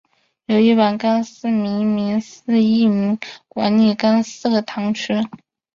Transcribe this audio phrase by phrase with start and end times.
[0.47, 5.13] 由一百廿四名司铎名管理廿四个堂区。